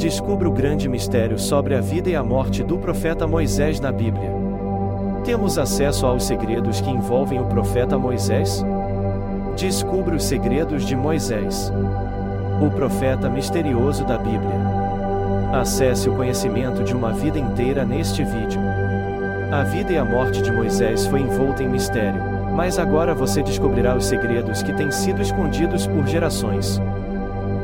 Descubra 0.00 0.48
o 0.48 0.50
grande 0.50 0.88
mistério 0.88 1.38
sobre 1.38 1.74
a 1.74 1.80
vida 1.82 2.08
e 2.08 2.16
a 2.16 2.24
morte 2.24 2.62
do 2.62 2.78
profeta 2.78 3.26
Moisés 3.26 3.78
na 3.80 3.92
Bíblia. 3.92 4.32
Temos 5.26 5.58
acesso 5.58 6.06
aos 6.06 6.24
segredos 6.24 6.80
que 6.80 6.88
envolvem 6.88 7.38
o 7.38 7.44
profeta 7.44 7.98
Moisés? 7.98 8.64
Descubra 9.58 10.16
os 10.16 10.24
segredos 10.24 10.86
de 10.86 10.96
Moisés, 10.96 11.70
o 12.66 12.70
profeta 12.70 13.28
misterioso 13.28 14.02
da 14.06 14.16
Bíblia. 14.16 14.56
Acesse 15.52 16.08
o 16.08 16.16
conhecimento 16.16 16.82
de 16.82 16.94
uma 16.94 17.12
vida 17.12 17.38
inteira 17.38 17.84
neste 17.84 18.24
vídeo. 18.24 18.60
A 19.52 19.64
vida 19.64 19.92
e 19.92 19.98
a 19.98 20.04
morte 20.04 20.40
de 20.40 20.50
Moisés 20.50 21.04
foi 21.08 21.20
envolta 21.20 21.62
em 21.62 21.68
mistério, 21.68 22.22
mas 22.56 22.78
agora 22.78 23.14
você 23.14 23.42
descobrirá 23.42 23.94
os 23.94 24.06
segredos 24.06 24.62
que 24.62 24.72
têm 24.72 24.90
sido 24.90 25.20
escondidos 25.20 25.86
por 25.86 26.06
gerações. 26.06 26.80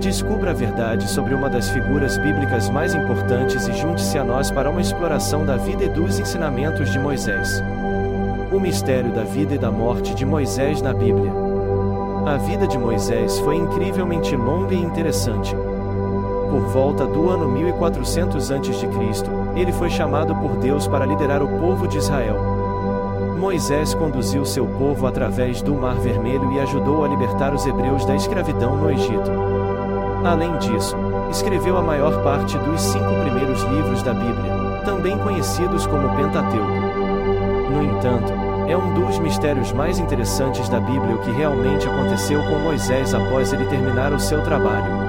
Descubra 0.00 0.52
a 0.52 0.54
verdade 0.54 1.08
sobre 1.10 1.34
uma 1.34 1.50
das 1.50 1.68
figuras 1.70 2.16
bíblicas 2.18 2.70
mais 2.70 2.94
importantes 2.94 3.66
e 3.66 3.72
junte-se 3.72 4.16
a 4.16 4.22
nós 4.22 4.48
para 4.48 4.70
uma 4.70 4.80
exploração 4.80 5.44
da 5.44 5.56
vida 5.56 5.84
e 5.84 5.88
dos 5.88 6.20
ensinamentos 6.20 6.90
de 6.92 6.98
Moisés. 7.00 7.60
O 8.52 8.60
mistério 8.60 9.12
da 9.12 9.24
vida 9.24 9.56
e 9.56 9.58
da 9.58 9.72
morte 9.72 10.14
de 10.14 10.24
Moisés 10.24 10.80
na 10.80 10.94
Bíblia. 10.94 11.32
A 12.24 12.36
vida 12.36 12.66
de 12.66 12.78
Moisés 12.78 13.38
foi 13.40 13.56
incrivelmente 13.56 14.36
longa 14.36 14.72
e 14.72 14.80
interessante. 14.80 15.54
Por 16.48 16.60
volta 16.72 17.04
do 17.04 17.28
ano 17.28 17.48
1400 17.48 18.52
a.C., 18.52 18.88
ele 19.56 19.72
foi 19.72 19.90
chamado 19.90 20.34
por 20.36 20.56
Deus 20.56 20.86
para 20.86 21.04
liderar 21.04 21.42
o 21.42 21.48
povo 21.58 21.88
de 21.88 21.98
Israel. 21.98 22.36
Moisés 23.36 23.94
conduziu 23.94 24.44
seu 24.44 24.66
povo 24.66 25.06
através 25.06 25.60
do 25.60 25.74
Mar 25.74 25.96
Vermelho 25.96 26.52
e 26.52 26.60
ajudou 26.60 27.04
a 27.04 27.08
libertar 27.08 27.52
os 27.52 27.66
hebreus 27.66 28.04
da 28.04 28.14
escravidão 28.14 28.76
no 28.76 28.90
Egito. 28.90 29.58
Além 30.24 30.56
disso, 30.58 30.96
escreveu 31.30 31.76
a 31.76 31.82
maior 31.82 32.22
parte 32.22 32.58
dos 32.58 32.80
cinco 32.80 33.14
primeiros 33.22 33.62
livros 33.64 34.02
da 34.02 34.12
Bíblia, 34.12 34.82
também 34.84 35.16
conhecidos 35.18 35.86
como 35.86 36.14
Pentateuco. 36.16 36.70
No 37.70 37.82
entanto, 37.82 38.32
é 38.68 38.76
um 38.76 38.94
dos 38.94 39.18
mistérios 39.18 39.72
mais 39.72 39.98
interessantes 39.98 40.68
da 40.68 40.80
Bíblia 40.80 41.14
o 41.14 41.18
que 41.20 41.30
realmente 41.30 41.88
aconteceu 41.88 42.42
com 42.42 42.58
Moisés 42.58 43.14
após 43.14 43.52
ele 43.52 43.64
terminar 43.66 44.12
o 44.12 44.20
seu 44.20 44.42
trabalho. 44.42 45.08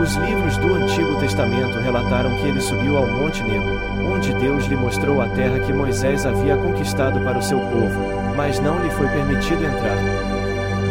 Os 0.00 0.14
livros 0.14 0.56
do 0.56 0.74
Antigo 0.74 1.18
Testamento 1.20 1.78
relataram 1.78 2.30
que 2.36 2.46
ele 2.46 2.60
subiu 2.60 2.96
ao 2.96 3.06
Monte 3.06 3.42
Nebo, 3.42 3.68
onde 4.14 4.32
Deus 4.34 4.64
lhe 4.64 4.76
mostrou 4.76 5.20
a 5.20 5.28
terra 5.28 5.60
que 5.60 5.72
Moisés 5.72 6.24
havia 6.24 6.56
conquistado 6.56 7.20
para 7.20 7.38
o 7.38 7.42
seu 7.42 7.58
povo, 7.58 8.00
mas 8.34 8.58
não 8.60 8.82
lhe 8.82 8.90
foi 8.90 9.08
permitido 9.08 9.62
entrar. 9.62 10.39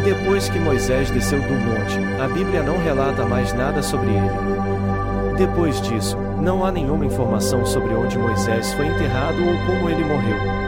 Depois 0.04 0.48
que 0.48 0.58
Moisés 0.58 1.10
desceu 1.10 1.40
do 1.40 1.54
monte, 1.54 1.98
a 2.22 2.28
Bíblia 2.28 2.62
não 2.62 2.78
relata 2.78 3.24
mais 3.24 3.52
nada 3.52 3.82
sobre 3.82 4.10
ele. 4.10 5.36
Depois 5.36 5.80
disso, 5.80 6.16
não 6.40 6.64
há 6.64 6.72
nenhuma 6.72 7.04
informação 7.04 7.64
sobre 7.64 7.94
onde 7.94 8.18
Moisés 8.18 8.72
foi 8.74 8.86
enterrado 8.86 9.36
ou 9.38 9.66
como 9.66 9.88
ele 9.88 10.04
morreu. 10.04 10.60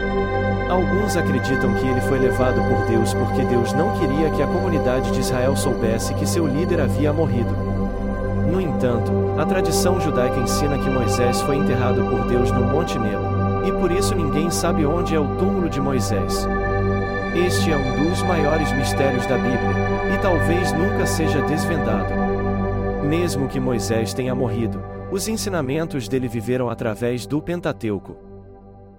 Alguns 0.69 1.15
acreditam 1.15 1.73
que 1.75 1.87
ele 1.87 2.01
foi 2.01 2.17
levado 2.19 2.55
por 2.55 2.85
Deus 2.87 3.13
porque 3.13 3.43
Deus 3.43 3.73
não 3.73 3.97
queria 3.99 4.29
que 4.31 4.41
a 4.41 4.47
comunidade 4.47 5.11
de 5.11 5.19
Israel 5.19 5.55
soubesse 5.55 6.13
que 6.15 6.25
seu 6.25 6.47
líder 6.47 6.81
havia 6.81 7.13
morrido. 7.13 7.53
No 8.51 8.59
entanto, 8.61 9.11
a 9.37 9.45
tradição 9.45 9.99
judaica 9.99 10.39
ensina 10.39 10.77
que 10.77 10.89
Moisés 10.89 11.41
foi 11.41 11.57
enterrado 11.57 12.03
por 12.05 12.27
Deus 12.27 12.51
no 12.51 12.61
Monte 12.61 12.97
Nebo, 12.97 13.67
e 13.67 13.71
por 13.71 13.91
isso 13.91 14.15
ninguém 14.15 14.49
sabe 14.49 14.85
onde 14.85 15.15
é 15.15 15.19
o 15.19 15.35
túmulo 15.37 15.69
de 15.69 15.79
Moisés. 15.79 16.47
Este 17.35 17.71
é 17.71 17.75
um 17.75 18.09
dos 18.09 18.21
maiores 18.21 18.71
mistérios 18.73 19.25
da 19.25 19.35
Bíblia, 19.35 20.13
e 20.13 20.21
talvez 20.21 20.71
nunca 20.71 21.03
seja 21.07 21.41
desvendado. 21.41 22.13
Mesmo 23.03 23.47
que 23.47 23.59
Moisés 23.59 24.13
tenha 24.13 24.35
morrido, 24.35 24.79
os 25.11 25.27
ensinamentos 25.27 26.07
dele 26.07 26.27
viveram 26.27 26.69
através 26.69 27.25
do 27.25 27.41
Pentateuco. 27.41 28.15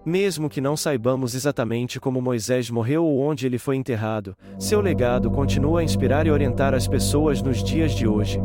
Mesmo 0.04 0.48
que 0.48 0.60
não 0.60 0.76
saibamos 0.76 1.36
exatamente 1.36 2.00
como 2.00 2.20
Moisés 2.20 2.68
morreu 2.70 3.04
ou 3.04 3.20
onde 3.20 3.46
ele 3.46 3.56
foi 3.56 3.76
enterrado, 3.76 4.36
seu 4.58 4.80
legado 4.80 5.30
continua 5.30 5.78
a 5.78 5.84
inspirar 5.84 6.26
e 6.26 6.30
orientar 6.32 6.74
as 6.74 6.88
pessoas 6.88 7.40
nos 7.40 7.62
dias 7.62 7.92
de 7.92 8.04
hoje. 8.04 8.40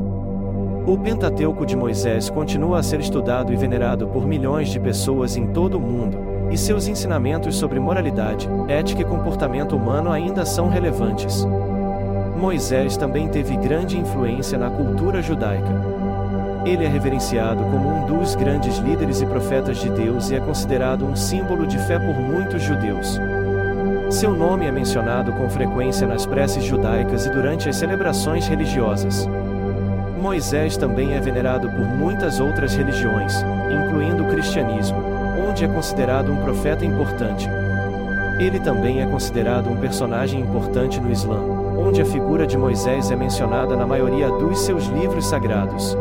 O 0.86 1.00
Pentateuco 1.00 1.66
de 1.66 1.76
Moisés 1.76 2.30
continua 2.30 2.78
a 2.78 2.84
ser 2.84 3.00
estudado 3.00 3.52
e 3.52 3.56
venerado 3.56 4.08
por 4.08 4.28
milhões 4.28 4.70
de 4.70 4.80
pessoas 4.80 5.36
em 5.36 5.48
todo 5.48 5.80
o 5.80 5.82
mundo, 5.82 6.29
e 6.52 6.58
seus 6.58 6.88
ensinamentos 6.88 7.56
sobre 7.56 7.80
moralidade, 7.80 8.50
ética 8.68 9.02
e 9.02 9.06
comportamento 9.06 9.76
humano 9.76 10.12
ainda 10.12 10.46
são 10.46 10.68
relevantes. 10.68 11.46
Moisés 12.36 12.98
também 12.98 13.28
teve 13.28 13.56
grande 13.58 13.98
influência 13.98 14.58
na 14.58 14.70
cultura 14.70 15.22
judaica. 15.22 16.00
Ele 16.66 16.86
é 16.86 16.88
reverenciado 16.88 17.64
como 17.64 17.90
um 17.90 18.06
dos 18.06 18.36
grandes 18.36 18.78
líderes 18.78 19.22
e 19.22 19.26
profetas 19.26 19.78
de 19.78 19.90
Deus 19.90 20.30
e 20.30 20.36
é 20.36 20.40
considerado 20.40 21.06
um 21.06 21.16
símbolo 21.16 21.68
de 21.68 21.78
fé 21.80 22.00
por 22.00 22.16
muitos 22.16 22.64
judeus. 22.64 23.20
Seu 24.10 24.36
nome 24.36 24.66
é 24.66 24.72
mencionado 24.72 25.32
com 25.34 25.50
frequência 25.50 26.08
nas 26.08 26.26
preces 26.26 26.64
judaicas 26.64 27.26
e 27.26 27.30
durante 27.30 27.70
as 27.70 27.76
celebrações 27.76 28.48
religiosas. 28.48 29.28
Moisés 30.20 30.76
também 30.76 31.14
é 31.14 31.20
venerado 31.20 31.70
por 31.70 31.86
muitas 31.86 32.40
outras 32.40 32.76
religiões, 32.76 33.34
incluindo 33.72 34.24
o 34.24 34.28
cristianismo 34.28 35.09
onde 35.40 35.64
é 35.64 35.68
considerado 35.68 36.32
um 36.32 36.38
profeta 36.38 36.86
importante. 36.86 37.48
Ele 38.40 38.60
também 38.60 39.02
é 39.02 39.06
considerado 39.06 39.70
um 39.70 39.78
personagem 39.78 40.40
importante 40.42 41.00
no 41.00 41.12
Islã, 41.12 41.40
onde 41.78 42.02
a 42.02 42.06
figura 42.06 42.46
de 42.46 42.58
Moisés 42.58 43.12
é 43.12 43.16
mencionada 43.16 43.76
na 43.76 43.86
maioria 43.86 44.30
dos 44.30 44.60
seus 44.60 44.86
livros 44.86 45.26
sagrados. 45.26 45.98